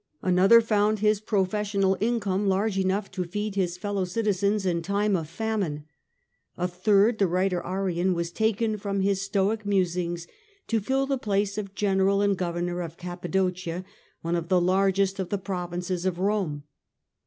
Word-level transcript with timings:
Another 0.23 0.61
found 0.61 0.97
his 0.97 1.21
professional 1.21 1.95
income 1.99 2.47
large 2.47 2.79
enough 2.79 3.11
to 3.11 3.23
feed 3.23 3.53
his 3.53 3.77
fellow 3.77 4.03
citizens 4.03 4.65
in 4.65 4.81
time 4.81 5.15
of 5.15 5.29
famine. 5.29 5.85
A 6.57 6.67
third, 6.67 7.19
the 7.19 7.27
writer 7.27 7.61
Arrian, 7.63 8.15
was 8.15 8.31
taken 8.31 8.77
from 8.77 9.01
his 9.01 9.21
Stoic 9.21 9.63
musings 9.63 10.25
to 10.65 10.79
fill 10.79 11.05
the 11.05 11.19
place 11.19 11.55
of 11.55 11.75
general 11.75 12.19
and 12.23 12.35
governor 12.35 12.81
of 12.81 12.97
Cappadocia, 12.97 13.85
one 14.23 14.35
of 14.35 14.47
the 14.49 14.59
largest 14.59 15.19
of 15.19 15.29
the 15.29 15.37
provinces 15.37 16.03
of 16.03 16.17
Rome. 16.17 16.63